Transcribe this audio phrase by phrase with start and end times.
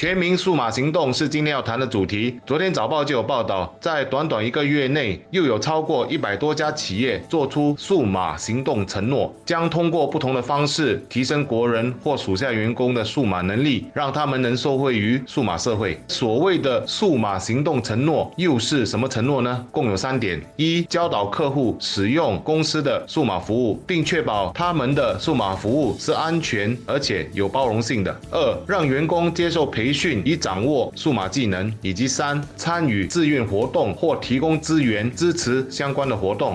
[0.00, 2.40] 全民数码行动是今天要谈的主题。
[2.46, 16.00] 昨天早报就有报道，在短短一个月内，又有超过一百多家企业做出数码行动承诺，将通过不同的方式提升国人或属下员工的数码能力，让他们能受惠于数码社会。
[16.08, 19.66] 所谓的数码行动承诺又是什么承诺呢？
[19.70, 36.54] 共有三点：一、教导客户使用公司的数码服务，并确保他们的数码服务是安全而且有包容性的；二、让员工接受培培训以掌握数码技能，以及三参与志愿活动或提供资源支持相关的活动，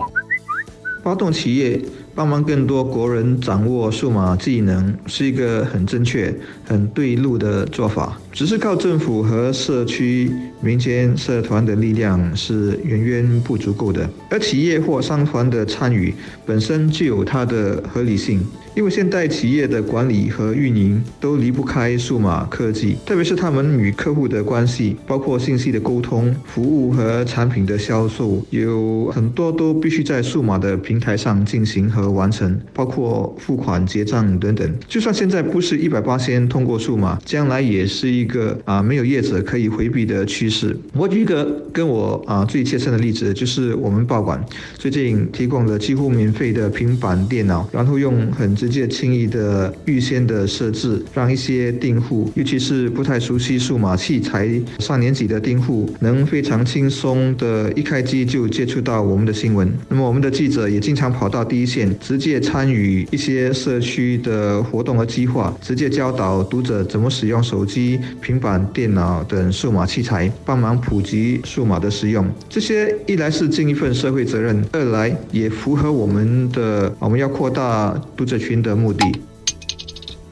[1.03, 1.77] 发动企业。
[2.15, 6.33] 帮忙更多国人掌握数码技能是一个很正确、
[6.65, 8.17] 很对路的做法。
[8.31, 14.09] 只是靠政府和社区、民间社团的力量是远远不足够的。
[14.29, 16.13] 而企业或商团的参与
[16.45, 18.41] 本身就有它的合理性，
[18.75, 32.04] 因为现代企业的管理和运营都离不开数码科技，特别是他们与客户的关系，包括信息的沟通、服务和产品的销售，有很多都必须在数码的平台上进行和。
[32.11, 34.73] 完成，包括付款、结账等等。
[34.87, 40.77] 就算现在不是一百八先通过数码，将来也是一个啊没有业者可以回避的趋势。
[40.93, 44.43] 我举一个跟我啊最切身的例子，就是我们报馆
[44.75, 59.71] 最近提供了几乎免费的平板电脑，然后用很直接、轻易的预先的设置，让一些订户，尤其是不太熟悉数码器材上年纪的订户，能非常轻松的一开机就接触到我们的新闻。
[59.89, 61.94] 那么我们的记者也经常跑到第一线。
[61.99, 72.25] 直接参与一些社区的活动和计划，直接教导读者怎么使用手机、平板电脑等数码器材，帮忙普及数码的使用。
[72.49, 79.11] 这些一来是尽一份社会责任，二来也符合我们的我们要扩大读者群的目的。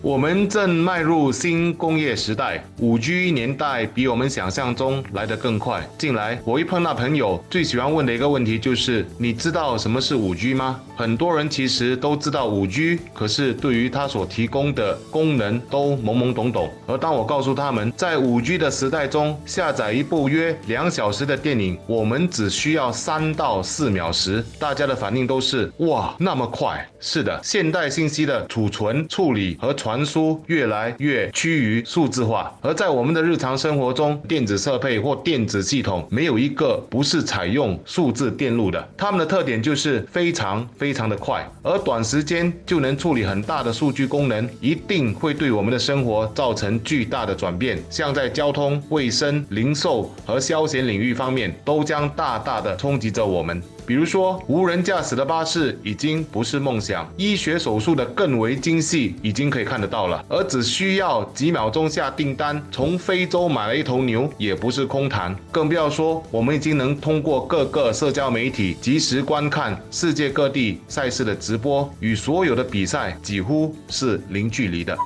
[0.03, 5.81] 我们正迈入新工业时代，五 G 年代比我们想象中来得更快。
[5.97, 10.81] 近来，我一碰到朋友，最喜欢问的一个问题就是：你知道什么是五 G 吗？
[10.97, 16.69] 很多人其实都知道五 G，可是对于它所提供的功能都懵懵懂懂。
[16.85, 26.85] 而当我告诉他们，在五 G 的时代中，下载一部约两小时的电影，我们只需要三到四秒时，大家的反应都是：哇，那么快！
[26.99, 29.92] 是的，现代信息的储存、处理和传。
[29.93, 38.89] 传输越来越趋于数字化，而在我们的日常生活中，电子设备或电子系统没有一个不是采用数字电路的。
[38.97, 47.77] 它们的特点就是非常非常的快，而短时间就能处理很大的数据功能，一定会对我们的生活造成巨大的转变。
[47.91, 53.61] 像在交通、卫生、零售和消闲领域方面，都将大大的冲击着我们。
[53.85, 74.97] 比如说，无人驾驶的巴士已经不是梦想，医学手术的更为精细已经可以看得到了，而只需要几秒钟下订单，从非洲买了一头牛也不是空谈，更不要说我们已经能通过各个社交媒体及时观看世界各地赛事的直播，与所有的比赛几乎是零距离的。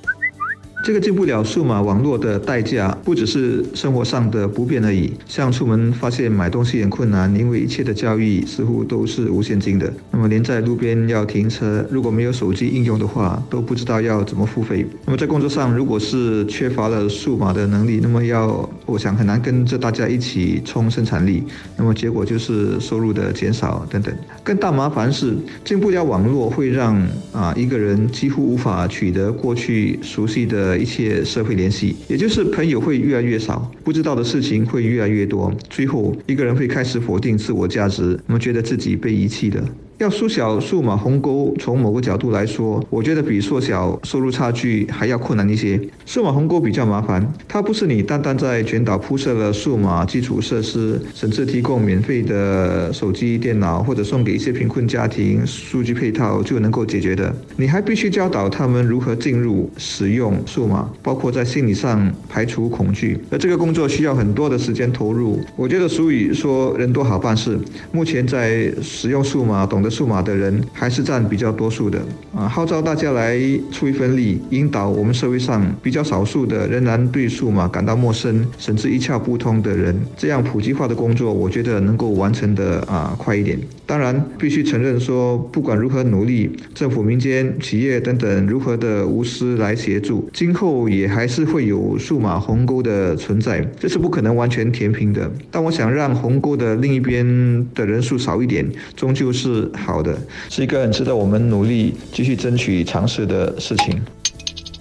[0.84, 5.12] 这个进不了数码网络的代价，不只是生活上的不便而已。
[5.26, 9.92] 像出门发现买东西很困难，因为一切的交易似乎都是无现金的。
[10.12, 14.86] 那么连在路边要停车，如果没有手机应用的话，都不知道要怎么付费。
[15.06, 21.44] 那么在工作上，如果是缺乏了数码的能力，那么要我想很难跟着大家一起冲生产力。
[21.76, 24.12] 那么结果就是收入的减少等等。
[24.44, 26.96] 更大麻烦是进不了网络会让
[27.32, 30.76] 啊一个人几乎无法取得过去熟悉的。
[30.78, 39.62] 一切社会联系，也就是朋友会越来越少，不知道的事情会越来越多，最后一个人会开始否定自我价值，那么觉得自己被遗弃的。
[39.98, 45.80] 要缩小数码鸿沟，从某个角度来说，我觉得比缩小收入差距还要困难一些。
[46.06, 57.36] 数码鸿沟比较麻烦，它不是你单单在全岛铺设了数码基础设施，甚至提供免费的手机、电脑，或者送给一些贫困家庭数据配套就能够解决的。
[57.56, 63.18] 你还必须教导他们如何进入、使用数码，包括在心理上排除恐惧。
[63.32, 65.40] 而这个工作需要很多的时间投入。
[65.56, 67.60] 我觉得俗语说“人多好办事”，
[67.92, 69.87] 目前在使用数码、懂得。
[69.90, 72.00] 数码的人还是占比较多数的
[72.36, 72.48] 啊。
[72.48, 73.38] 号召大家来
[73.72, 83.60] 出一份力，引导我们社会上比较少数的仍然对数码感到陌生，甚至一窍不通的人，这样普及化的工作，我觉得能够完成的啊快一点。
[83.88, 95.32] 当然，必须承认说，不管如何努力，政府、民间、企业等等如何的无私来协助，今后也还是会有数码鸿沟的存在，这是不可能完全填平的。
[95.50, 97.26] 但我想让鸿沟的另一边
[97.74, 100.20] 的人数少一点，终究是好的，
[100.50, 104.02] 是一个很值得我们努力继续争取尝试的事情。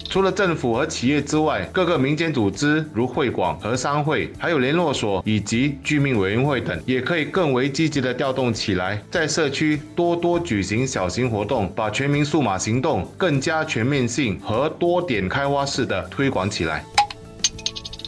[0.09, 16.83] 除了政府和企业之外，各个民间组织如会馆和商会，还有联络所以及居民委员会等，也可以更为积极的调动起来，在社区多多举行小型活动，把全民数码行动更加全面性和多点开花式的推广起来。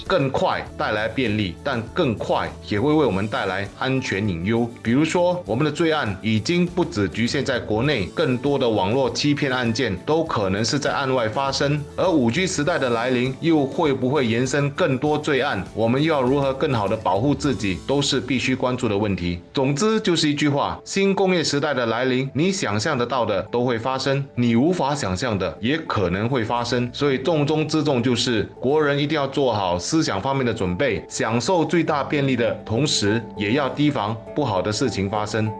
[0.09, 4.67] 更快带来便利，但更快也会为我们带来安全隐忧。
[4.81, 11.79] 比如说，我们的罪案已经不只局限在国内，更多的网络欺骗案件都可能是在案外发生。
[11.95, 15.63] 而五 G 时代的来临，又会不会延伸更多罪案？
[15.75, 19.39] 我们又要如何更好的保护自己，都是必须关注的问题。
[19.53, 26.89] 总之，就是一句话：新工业时代的来临，你想象得到的都会发生，你无法想象的也可能会发生。
[26.91, 29.98] 所以，重中之重就是国人一定要做好思。
[29.99, 35.51] 思想方面的准备，享受最大便利的同时，也要提防不好的事情发生。